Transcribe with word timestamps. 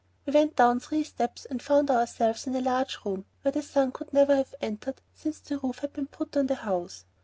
We 0.25 0.33
went 0.33 0.55
down 0.55 0.79
three 0.79 1.03
steps 1.03 1.45
and 1.45 1.61
found 1.61 1.91
ourselves 1.91 2.47
in 2.47 2.55
a 2.55 2.59
large 2.59 2.97
room 3.05 3.25
where 3.43 3.51
the 3.51 3.61
sun 3.61 3.91
could 3.91 4.11
never 4.11 4.35
have 4.35 4.55
entered 4.59 4.99
since 5.13 5.39
the 5.39 5.59
roof 5.59 5.77
had 5.77 5.93
been 5.93 6.07
put 6.07 6.35
on 6.35 6.47
the 6.47 6.55
house. 6.55 7.05